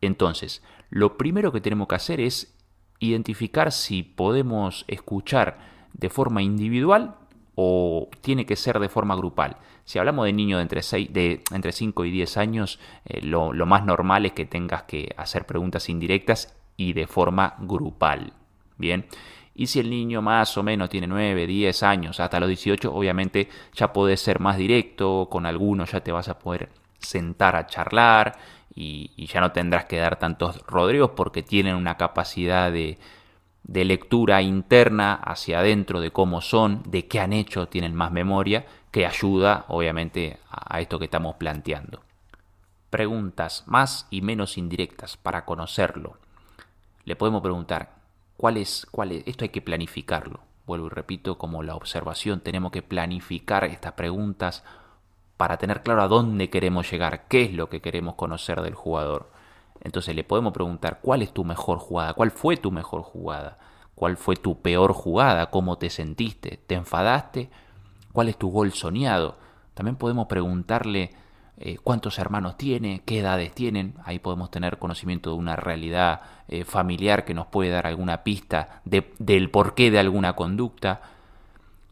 Entonces, 0.02 0.64
lo 0.90 1.18
primero 1.18 1.52
que 1.52 1.62
tenemos 1.62 1.88
que 1.88 1.96
hacer 1.96 2.22
es 2.22 2.56
identificar 3.00 3.72
si 3.72 4.04
podemos 4.04 4.86
escuchar 4.88 5.58
de 5.94 6.10
forma 6.10 6.42
individual 6.42 7.16
o 7.56 8.10
tiene 8.22 8.46
que 8.46 8.56
ser 8.56 8.80
de 8.80 8.90
forma 8.90 9.16
grupal. 9.16 9.58
Si 9.84 10.00
hablamos 10.00 10.26
de 10.26 10.34
niños 10.34 10.60
de 10.60 10.62
entre, 10.62 10.84
6, 10.84 11.12
de 11.12 11.44
entre 11.52 11.72
5 11.72 12.06
y 12.06 12.12
10 12.12 12.38
años, 12.38 12.80
eh, 13.06 13.22
lo, 13.22 13.52
más 13.66 13.86
normal 13.86 14.26
es 14.26 14.34
que 14.34 14.46
tengas 14.46 14.84
que 14.84 15.14
hacer 15.18 15.46
preguntas 15.46 15.90
indirectas 15.90 16.56
y 16.78 16.94
de 16.94 17.08
forma 17.08 17.56
grupal. 17.60 18.34
Bien. 18.78 19.08
Y 19.60 19.68
si 19.68 19.82
el 19.82 19.90
niño 19.90 20.22
más 20.22 20.58
o 20.58 20.64
menos 20.64 20.90
tiene 20.90 21.06
9, 21.06 21.46
10 21.46 21.84
años, 21.84 22.22
hasta 22.22 22.40
los 22.40 22.48
18, 22.48 22.94
obviamente 22.94 23.50
ya 23.74 23.92
podés 23.92 24.22
ser 24.22 24.40
más 24.40 24.56
directo, 24.56 25.28
con 25.30 25.46
algunos 25.46 25.92
ya 25.92 26.00
te 26.00 26.14
vas 26.14 26.30
a 26.30 26.40
poder 26.40 26.70
sentar 26.98 27.58
a 27.58 27.68
charlar 27.68 28.38
y, 28.74 29.12
y 29.18 29.26
ya 29.26 29.42
no 29.42 29.52
tendrás 29.52 29.84
que 29.84 29.98
dar 29.98 30.18
tantos 30.18 30.66
rodeos 30.66 31.10
porque 31.10 31.44
tienen 31.44 31.76
una 31.76 31.98
capacidad 31.98 32.72
de, 32.72 33.00
de 33.64 33.84
lectura 33.84 34.42
interna 34.42 35.16
hacia 35.16 35.60
adentro 35.60 36.00
de 36.00 36.12
cómo 36.12 36.40
son, 36.40 36.82
de 36.86 37.10
qué 37.10 37.20
han 37.20 37.34
hecho, 37.34 37.68
tienen 37.68 37.94
más 37.94 38.14
memoria, 38.14 38.66
que 38.92 39.06
ayuda 39.06 39.66
obviamente 39.68 40.40
a 40.50 40.80
esto 40.80 41.00
que 41.00 41.06
estamos 41.06 41.36
planteando. 41.36 42.02
Preguntas 42.90 43.66
más 43.68 44.08
y 44.10 44.22
menos 44.22 44.58
indirectas 44.58 45.18
para 45.18 45.44
conocerlo. 45.44 46.18
Le 47.04 47.18
podemos 47.18 47.42
preguntar, 47.42 47.99
¿cuál 48.40 48.56
es? 48.56 48.88
Esto 49.26 49.44
hay 49.44 49.50
que 49.50 49.62
planificarlo. 49.62 50.40
Vuelvo 50.66 50.88
y 50.88 50.90
repito, 50.90 51.38
como 51.38 51.62
la 51.62 51.76
observación, 51.76 52.40
tenemos 52.40 52.72
que 52.72 52.82
planificar 52.82 53.66
estas 53.66 53.94
preguntas 53.94 54.64
para 55.36 55.58
tener 55.58 55.84
claro 55.84 56.02
a 56.04 56.08
dónde 56.08 56.50
queremos 56.50 56.90
llegar, 56.90 57.28
qué 57.28 57.44
es 57.44 57.54
lo 57.54 57.70
que 57.70 57.82
queremos 57.82 58.16
conocer 58.16 58.62
del 58.62 58.76
jugador. 58.76 59.30
Entonces 59.82 60.16
le 60.16 60.24
podemos 60.24 60.54
preguntar 60.54 61.00
cuál 61.02 61.22
es 61.22 61.34
tu 61.34 61.44
mejor 61.44 61.80
jugada, 61.80 62.14
cuál 62.14 62.32
fue 62.32 62.56
tu 62.56 62.72
mejor 62.72 63.02
jugada, 63.02 63.58
cuál 63.94 64.16
fue 64.16 64.38
tu 64.38 64.62
peor 64.62 64.94
jugada, 64.94 65.50
cómo 65.50 65.78
te 65.78 65.90
sentiste, 65.90 66.62
te 66.66 66.76
enfadaste, 66.76 67.50
cuál 68.14 68.30
es 68.30 68.38
tu 68.38 68.50
gol 68.52 68.72
soñado. 68.72 69.38
También 69.74 69.98
podemos 69.98 70.28
preguntarle 70.28 71.12
eh, 71.62 71.78
cuántos 71.84 72.20
hermanos 72.20 72.56
tiene, 72.58 73.02
qué 73.06 73.20
edades 73.20 73.54
tienen. 73.54 73.96
Ahí 74.06 74.20
podemos 74.20 74.50
tener 74.50 74.80
conocimiento 74.80 75.32
de 75.32 75.36
una 75.36 75.58
realidad 75.58 76.22
eh, 76.48 76.64
familiar 76.64 77.26
que 77.26 77.34
nos 77.34 77.48
puede 77.48 77.70
dar 77.70 77.86
alguna 77.86 78.24
pista 78.24 78.82
de, 78.86 79.12
del 79.20 79.50
porqué 79.50 79.92
de 79.92 80.00
alguna 80.00 80.34
conducta. 80.34 81.02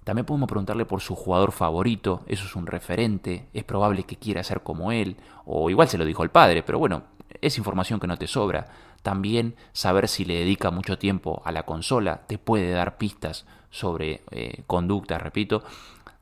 También 0.05 0.25
podemos 0.25 0.47
preguntarle 0.47 0.85
por 0.85 1.01
su 1.01 1.15
jugador 1.15 1.51
favorito, 1.51 2.23
eso 2.27 2.45
es 2.45 2.55
un 2.55 2.65
referente, 2.65 3.47
es 3.53 3.65
probable 3.65 4.03
que 4.03 4.15
quiera 4.15 4.41
ser 4.41 4.61
como 4.61 4.93
él, 4.93 5.17
o 5.43 5.69
igual 5.69 5.89
se 5.89 5.97
lo 5.97 6.05
dijo 6.05 6.23
el 6.23 6.29
padre, 6.29 6.63
pero 6.63 6.79
bueno, 6.79 7.03
es 7.41 7.57
información 7.57 7.99
que 7.99 8.07
no 8.07 8.15
te 8.15 8.27
sobra. 8.27 8.67
También 9.01 9.55
saber 9.73 10.07
si 10.07 10.23
le 10.23 10.35
dedica 10.35 10.71
mucho 10.71 10.97
tiempo 10.97 11.41
a 11.43 11.51
la 11.51 11.63
consola 11.63 12.21
te 12.27 12.37
puede 12.37 12.71
dar 12.71 12.97
pistas 12.97 13.45
sobre 13.69 14.21
eh, 14.31 14.63
conducta, 14.65 15.17
repito. 15.17 15.63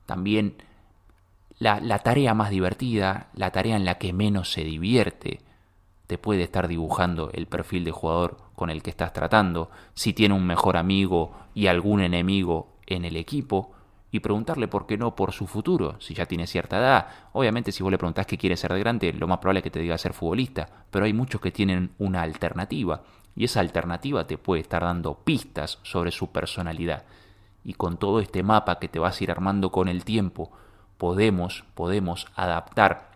También 0.08 0.56
la, 1.60 2.00
tarea 2.00 2.34
más 2.34 2.50
divertida, 2.50 3.30
la 3.34 3.52
tarea 3.52 3.76
en 3.76 3.86
la 3.86 3.98
que 3.98 4.14
menos 4.14 4.52
se 4.52 4.64
divierte, 4.64 5.40
te 6.08 6.18
puede 6.18 6.44
estar 6.44 6.68
dibujando 6.68 7.32
el 7.34 7.48
perfil 7.48 7.84
de 7.84 7.92
jugador 7.92 8.38
con 8.56 8.70
el 8.70 8.84
que 8.84 8.90
estás 8.90 9.14
tratando, 9.14 9.70
si 9.94 10.14
tiene 10.14 10.36
un 10.36 10.46
mejor 10.46 10.78
amigo 10.78 11.32
y 11.54 11.68
algún 11.68 12.02
enemigo 12.02 12.68
en 12.86 13.06
el 13.06 13.16
equipo, 13.16 13.72
y 14.12 14.22
preguntarle 14.22 14.70
por 14.70 14.86
qué 14.86 14.98
no 14.98 15.14
por 15.14 15.34
su 15.34 15.46
futuro, 15.46 15.98
si 16.00 16.14
ya 16.14 16.26
tiene 16.26 16.48
cierta 16.48 16.78
edad. 16.78 17.08
Obviamente 17.34 17.74
si 17.74 17.84
vos 17.84 17.92
le 17.92 17.98
preguntás 17.98 18.26
qué 18.26 18.38
quiere 18.38 18.56
ser 18.56 18.72
de 18.72 18.80
grande, 18.80 19.12
lo 19.12 19.28
más 19.28 19.40
probable 19.40 19.60
es 19.60 19.64
que 19.64 19.72
te 19.72 19.80
diga 19.80 19.98
ser 19.98 20.14
futbolista, 20.14 20.70
pero 20.90 21.04
hay 21.04 21.12
muchos 21.12 21.42
que 21.42 21.52
tienen 21.52 21.92
una 21.98 22.22
alternativa, 22.22 23.04
y 23.36 23.44
esa 23.44 23.60
alternativa 23.60 24.26
te 24.26 24.38
puede 24.38 24.62
estar 24.62 24.84
dando 24.84 25.16
pistas 25.16 25.80
sobre 25.84 26.12
su 26.12 26.32
personalidad. 26.32 27.04
Y 27.66 27.74
con 27.74 27.98
todo 27.98 28.22
este 28.22 28.42
mapa 28.44 28.80
que 28.80 28.88
te 28.88 29.00
vas 29.00 29.20
a 29.20 29.24
ir 29.24 29.32
armando 29.32 29.72
con 29.72 29.90
el 29.90 30.06
tiempo, 30.06 30.52
podemos, 30.98 31.64
podemos 31.74 32.28
adaptar 32.36 33.12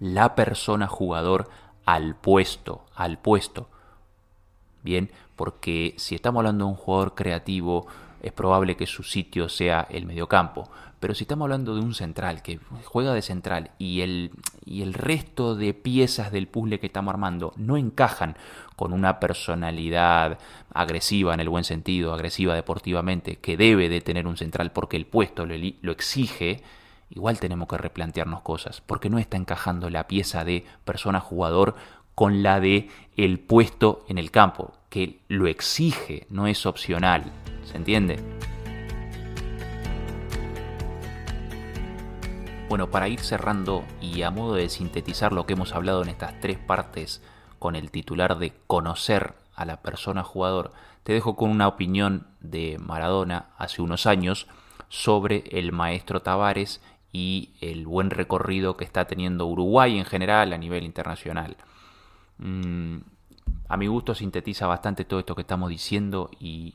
la 0.00 0.34
persona 0.34 0.86
jugador 0.86 1.50
al 1.84 2.16
puesto, 2.16 2.84
al 2.94 3.18
puesto. 3.18 3.68
Bien, 4.82 5.10
porque 5.36 5.94
si 5.96 6.14
estamos 6.14 6.40
hablando 6.40 6.64
de 6.64 6.70
un 6.70 6.76
jugador 6.76 7.14
creativo, 7.14 7.86
es 8.22 8.32
probable 8.32 8.76
que 8.76 8.86
su 8.86 9.02
sitio 9.02 9.48
sea 9.48 9.86
el 9.90 10.06
mediocampo. 10.06 10.70
Pero 11.00 11.14
si 11.14 11.24
estamos 11.24 11.46
hablando 11.46 11.74
de 11.76 11.80
un 11.80 11.94
central 11.94 12.42
que 12.42 12.58
juega 12.84 13.14
de 13.14 13.22
central 13.22 13.70
y 13.78 14.00
el, 14.00 14.32
y 14.64 14.82
el 14.82 14.94
resto 14.94 15.54
de 15.54 15.72
piezas 15.72 16.32
del 16.32 16.48
puzzle 16.48 16.80
que 16.80 16.86
estamos 16.86 17.12
armando 17.12 17.52
no 17.56 17.76
encajan 17.76 18.36
con 18.74 18.92
una 18.92 19.20
personalidad 19.20 20.38
agresiva 20.74 21.34
en 21.34 21.40
el 21.40 21.48
buen 21.48 21.62
sentido, 21.62 22.12
agresiva 22.12 22.54
deportivamente, 22.54 23.36
que 23.36 23.56
debe 23.56 23.88
de 23.88 24.00
tener 24.00 24.26
un 24.26 24.36
central 24.36 24.72
porque 24.72 24.96
el 24.96 25.06
puesto 25.06 25.46
lo, 25.46 25.54
lo 25.82 25.92
exige, 25.92 26.62
igual 27.10 27.40
tenemos 27.40 27.68
que 27.68 27.78
replantearnos 27.78 28.42
cosas, 28.42 28.80
porque 28.80 29.10
no 29.10 29.18
está 29.18 29.36
encajando 29.36 29.90
la 29.90 30.06
pieza 30.06 30.44
de 30.44 30.64
persona 30.84 31.20
jugador 31.20 31.74
con 32.14 32.42
la 32.42 32.60
de 32.60 32.90
el 33.16 33.38
puesto 33.38 34.04
en 34.08 34.18
el 34.18 34.30
campo, 34.30 34.72
que 34.88 35.20
lo 35.28 35.46
exige, 35.46 36.26
no 36.30 36.46
es 36.46 36.66
opcional. 36.66 37.32
¿Se 37.64 37.76
entiende? 37.76 38.18
Bueno, 42.68 42.90
para 42.90 43.08
ir 43.08 43.20
cerrando 43.20 43.84
y 44.00 44.22
a 44.22 44.30
modo 44.30 44.54
de 44.54 44.68
sintetizar 44.68 45.32
lo 45.32 45.46
que 45.46 45.54
hemos 45.54 45.74
hablado 45.74 46.02
en 46.02 46.10
estas 46.10 46.38
tres 46.40 46.58
partes 46.58 47.22
con 47.58 47.76
el 47.76 47.90
titular 47.90 48.38
de 48.38 48.52
conocer 48.66 49.34
a 49.54 49.64
la 49.64 49.80
persona 49.80 50.22
jugador, 50.22 50.72
te 51.02 51.12
dejo 51.12 51.34
con 51.34 51.50
una 51.50 51.66
opinión 51.66 52.26
de 52.40 52.78
Maradona 52.78 53.46
hace 53.56 53.80
unos 53.80 54.06
años 54.06 54.48
sobre 54.88 55.44
el 55.50 55.72
maestro 55.72 56.20
Tavares 56.20 56.82
y 57.12 57.50
el 57.60 57.86
buen 57.86 58.10
recorrido 58.10 58.76
que 58.76 58.84
está 58.84 59.06
teniendo 59.06 59.46
Uruguay 59.46 59.98
en 59.98 60.04
general 60.04 60.52
a 60.52 60.58
nivel 60.58 60.84
internacional. 60.84 61.56
Mm, 62.38 62.98
a 63.68 63.76
mi 63.76 63.86
gusto 63.86 64.14
sintetiza 64.14 64.66
bastante 64.66 65.04
todo 65.04 65.20
esto 65.20 65.34
que 65.34 65.42
estamos 65.42 65.70
diciendo 65.70 66.30
y 66.38 66.74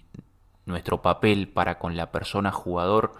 nuestro 0.65 1.01
papel 1.01 1.47
para 1.47 1.79
con 1.79 1.97
la 1.97 2.11
persona 2.11 2.51
jugador 2.51 3.13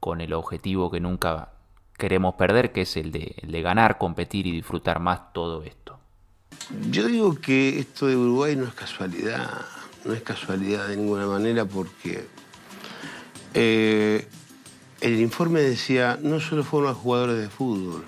con 0.00 0.20
el 0.20 0.32
objetivo 0.32 0.90
que 0.90 1.00
nunca 1.00 1.50
queremos 1.96 2.34
perder, 2.34 2.72
que 2.72 2.82
es 2.82 2.96
el 2.96 3.12
de, 3.12 3.62
ganar, 3.62 3.98
competir 3.98 4.46
y 4.46 4.50
disfrutar 4.50 4.98
más 4.98 5.32
todo 5.32 5.62
esto. 5.62 5.98
Yo 6.90 7.06
digo 7.06 7.34
que 7.36 7.78
esto 7.78 8.06
de 8.06 8.16
Uruguay 8.16 8.56
no 8.56 8.64
es 8.64 8.74
casualidad, 8.74 9.48
no 10.04 10.12
es 10.12 10.22
casualidad 10.22 10.88
de 10.88 10.96
ninguna 10.96 11.26
manera 11.26 11.64
porque 11.64 12.26
eh, 13.54 14.28
el 15.02 15.20
informe 15.20 15.60
decía 15.60 16.18
no 16.22 16.40
solo 16.40 16.64
forman 16.64 16.94
jugadores 16.94 17.38
de 17.38 17.48
fútbol, 17.48 18.04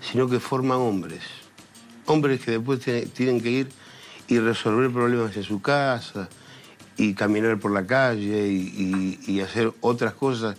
sino 0.00 0.28
que 0.28 0.40
forman 0.40 0.78
hombres. 0.78 1.22
Hombres 2.06 2.40
que 2.40 2.52
después 2.52 2.80
tienen 3.14 3.40
que 3.40 3.50
ir 3.50 3.68
y 4.26 4.38
resolver 4.38 4.90
problemas 4.90 5.36
en 5.36 5.42
su 5.42 5.62
casa, 5.62 6.28
y 6.96 7.14
caminar 7.14 7.58
por 7.58 7.72
la 7.72 7.86
calle 7.86 8.48
y, 8.48 9.40
hacer 9.40 9.72
otras 9.80 10.14
cosas 10.14 10.56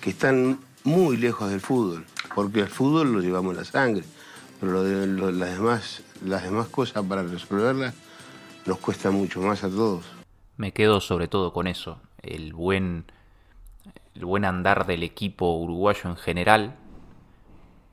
que 0.00 0.10
están 0.10 0.58
muy 0.84 1.16
lejos 1.16 1.50
del 1.50 1.60
fútbol, 1.60 2.04
porque 2.34 2.60
el 2.60 2.68
fútbol 2.68 3.12
lo 3.12 3.20
llevamos 3.20 3.52
en 3.52 3.56
la 3.58 3.64
sangre, 3.64 4.04
pero 4.60 4.82
las, 5.32 5.56
demás, 5.56 6.02
las 6.24 6.42
demás 6.42 6.68
cosas 6.68 7.04
para 7.04 7.22
resolverlas 7.22 7.94
nos 8.66 8.78
cuesta 8.78 9.10
mucho 9.10 9.40
más 9.40 9.64
a 9.64 9.70
todos. 9.70 10.04
Me 10.56 10.72
quedo 10.72 11.00
sobre 11.00 11.28
todo 11.28 11.52
con 11.52 11.66
eso, 11.66 12.00
el 12.22 12.52
buen, 12.52 13.04
el 14.16 14.24
buen 14.24 14.44
andar 14.44 14.86
del 14.86 15.02
equipo 15.02 15.56
uruguayo 15.56 16.08
en 16.10 16.16
general, 16.16 16.76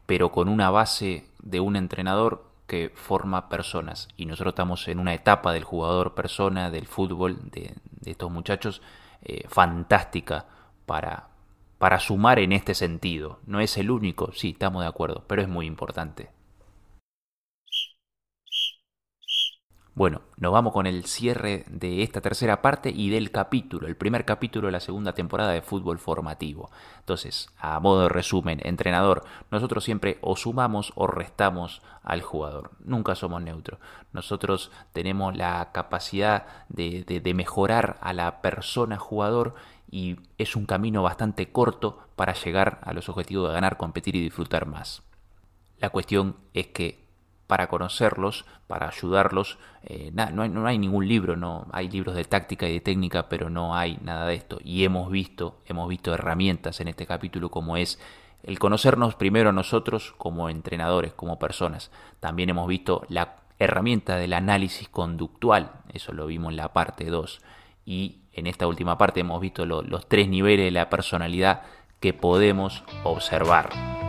pero 0.06 0.32
con 0.32 0.50
una 0.50 0.70
base 0.70 1.28
de 1.42 1.60
un 1.60 1.76
entrenador 1.76 2.46
que 2.68 2.92
forma 2.96 3.50
personas. 3.50 4.08
Y 4.18 4.26
nosotros 4.26 4.54
estamos 4.54 4.88
en 4.88 5.00
una 5.00 5.14
etapa 5.14 5.54
del 5.54 5.64
jugador 5.64 6.16
persona, 6.16 6.72
del 6.72 6.88
fútbol, 6.88 7.40
de, 7.52 7.76
estos 8.06 8.32
muchachos, 8.32 8.82
eh, 9.22 9.46
fantástica 9.48 10.46
para, 10.86 11.28
para 11.78 12.00
sumar 12.00 12.40
en 12.40 12.54
este 12.54 12.74
sentido. 12.74 13.40
No 13.46 13.60
es 13.60 13.78
el 13.78 13.92
único, 13.92 14.32
sí, 14.34 14.52
estamos 14.52 14.82
de 14.82 14.88
acuerdo, 14.88 15.24
pero 15.28 15.42
es 15.42 15.50
muy 15.50 15.66
importante. 15.66 16.30
Bueno, 19.96 20.22
nos 20.38 20.52
vamos 20.52 20.74
con 20.74 20.88
el 20.88 21.06
cierre 21.06 21.66
de 21.70 22.02
esta 22.02 22.20
tercera 22.20 22.64
parte 22.64 22.90
y 22.90 23.12
del 23.12 23.30
capítulo, 23.30 23.86
el 23.86 23.96
primer 23.96 24.26
capítulo 24.26 24.66
de 24.66 24.72
la 24.72 24.80
segunda 24.80 25.14
temporada 25.14 25.52
de 25.52 25.62
fútbol 25.62 26.00
formativo. 26.00 26.72
Entonces, 26.98 27.52
a 27.60 27.80
modo 27.80 28.02
de 28.02 28.10
resumen, 28.10 28.60
entrenador, 28.64 29.24
nosotros 29.52 29.84
siempre 29.84 30.18
o 30.22 30.36
sumamos 30.36 30.94
o 30.96 31.06
restamos 31.06 31.84
al 32.02 32.24
jugador, 32.24 32.72
nunca 32.84 33.14
somos 33.14 33.44
neutros. 33.44 33.80
Nosotros 34.14 34.72
tenemos 34.94 35.38
la 35.38 35.72
capacidad 35.74 36.48
de, 36.70 37.04
de 37.04 37.34
mejorar 37.36 37.98
a 38.02 38.14
la 38.14 38.42
persona 38.42 38.98
jugador 38.98 39.54
y 39.92 40.18
es 40.40 40.56
un 40.56 40.66
camino 40.66 41.04
bastante 41.04 41.52
corto 41.52 42.00
para 42.16 42.34
llegar 42.34 42.80
a 42.82 42.94
los 42.94 43.10
objetivos 43.10 43.48
de 43.48 43.54
ganar, 43.54 43.78
competir 43.78 44.16
y 44.16 44.22
disfrutar 44.22 44.66
más. 44.66 45.04
La 45.78 45.92
cuestión 45.92 46.36
es 46.56 46.66
que 46.68 47.03
para 47.54 47.68
conocerlos, 47.68 48.46
para 48.66 48.88
ayudarlos. 48.88 49.60
Eh, 49.84 50.12
no, 50.12 50.66
hay, 50.66 50.80
ningún 50.80 51.08
libro, 51.08 51.36
no 51.36 51.68
hay 51.72 51.88
libros 51.88 52.16
de 52.16 52.24
táctica 52.24 52.68
y 52.68 52.74
de 52.74 52.82
técnica, 52.82 53.30
pero 53.30 53.52
no 53.52 53.76
hay 53.76 54.00
nada 54.02 54.26
de 54.26 54.34
esto. 54.34 54.58
Y 54.64 54.86
hemos 54.86 55.12
visto, 55.12 55.60
hemos 55.68 55.88
visto 55.88 56.12
herramientas 56.16 56.80
en 56.80 56.88
este 56.88 57.06
capítulo 57.06 57.52
como 57.52 57.78
es 57.78 58.00
el 58.42 58.58
conocernos 58.58 59.14
primero 59.14 59.50
a 59.50 59.54
nosotros 59.54 60.16
como 60.18 60.50
entrenadores, 60.50 61.14
como 61.14 61.38
personas. 61.38 61.92
También 62.20 62.50
hemos 62.50 62.68
visto 62.68 63.04
la 63.08 63.36
herramienta 63.60 64.16
del 64.16 64.34
análisis 64.34 64.90
conductual, 64.90 65.74
eso 65.94 66.12
lo 66.12 66.26
vimos 66.26 66.50
en 66.50 66.58
la 66.58 66.74
parte 66.74 67.06
2. 67.06 67.40
Y 67.86 68.22
en 68.34 68.48
esta 68.48 68.66
última 68.66 68.98
parte 68.98 69.20
hemos 69.20 69.40
visto 69.40 69.68
los 69.68 70.08
tres 70.08 70.28
niveles 70.28 70.66
de 70.66 70.72
la 70.72 70.90
personalidad 70.90 71.62
que 72.00 72.14
podemos 72.14 72.84
observar. 73.04 74.03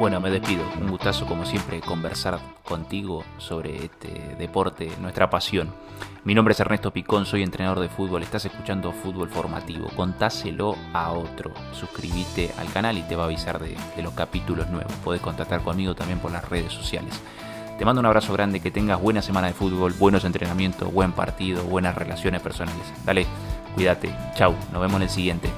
Bueno, 0.00 0.18
me 0.18 0.30
despido. 0.30 0.62
Un 0.80 0.88
gustazo 0.88 1.26
como 1.26 1.44
siempre 1.44 1.82
conversar 1.82 2.38
contigo 2.64 3.22
sobre 3.36 3.84
este 3.84 4.34
deporte, 4.38 4.90
nuestra 4.98 5.28
pasión. 5.28 5.74
Mi 6.24 6.34
nombre 6.34 6.52
es 6.52 6.60
Ernesto 6.60 6.90
Picón, 6.90 7.26
soy 7.26 7.42
entrenador 7.42 7.80
de 7.80 7.90
fútbol. 7.90 8.22
Estás 8.22 8.46
escuchando 8.46 8.92
Fútbol 8.92 9.28
Formativo. 9.28 9.90
Contáselo 9.94 10.74
a 10.94 11.12
otro. 11.12 11.52
Suscríbete 11.74 12.50
al 12.56 12.72
canal 12.72 12.96
y 12.96 13.02
te 13.02 13.14
va 13.14 13.24
a 13.24 13.26
avisar 13.26 13.58
de, 13.60 13.76
los 14.02 14.14
capítulos 14.14 14.70
nuevos. 14.70 14.90
Podés 15.04 15.20
contactar 15.20 15.62
conmigo 15.62 15.94
también 15.94 16.18
por 16.18 16.32
las 16.32 16.48
redes 16.48 16.72
sociales. 16.72 17.20
Te 17.76 17.84
mando 17.84 18.00
un 18.00 18.06
abrazo 18.06 18.32
grande, 18.32 18.60
que 18.60 18.70
tengas 18.70 18.98
buena 19.02 19.20
semana 19.20 19.48
de 19.48 19.52
fútbol, 19.52 19.92
buenos 19.92 20.24
entrenamientos, 20.24 20.90
buen 20.90 21.12
partido, 21.12 21.62
buenas 21.64 21.94
relaciones 21.94 22.40
personales. 22.40 22.90
Dale, 23.04 23.26
cuídate. 23.74 24.08
Chau, 24.34 24.54
nos 24.72 24.80
vemos 24.80 24.96
en 24.96 25.02
el 25.02 25.10
siguiente. 25.10 25.50